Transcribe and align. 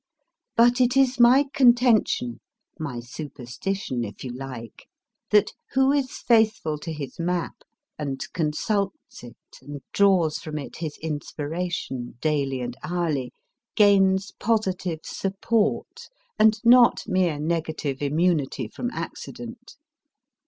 But 0.55 0.81
it 0.81 0.97
is 0.97 1.19
my 1.19 1.45
contention 1.53 2.39
my 2.79 3.01
superstition, 3.01 4.03
if 4.03 4.23
you 4.23 4.31
like 4.33 4.87
that 5.29 5.51
who 5.73 5.91
is 5.91 6.17
faithful 6.17 6.79
to 6.79 6.91
his 6.91 7.19
map, 7.19 7.57
and 7.99 8.19
consults 8.33 9.21
it, 9.23 9.35
and 9.61 9.83
draws 9.93 10.39
from 10.39 10.57
it 10.57 10.77
his 10.77 10.97
inspiration, 11.03 11.95
ROBERT 11.95 12.07
LOUIS 12.07 12.15
STEVENSON 12.15 12.49
309 12.49 12.49
daily 12.49 12.61
and 12.61 12.77
hourly, 12.81 13.33
gains 13.75 14.31
positive 14.39 15.01
support, 15.03 16.09
and 16.39 16.59
not 16.63 17.03
mere 17.07 17.37
negative 17.37 18.01
immunity 18.01 18.67
from 18.67 18.89
accident. 18.89 19.75